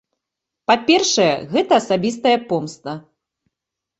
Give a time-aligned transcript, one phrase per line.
[0.71, 2.91] Па-першае, гэта асабістая помста.